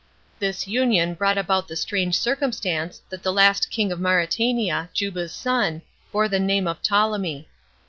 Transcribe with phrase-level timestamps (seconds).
[0.39, 5.83] This union brought about the strange circumstance that the last king of Mauretania, Juba's son,
[6.11, 7.47] bore the name of Ptolemy.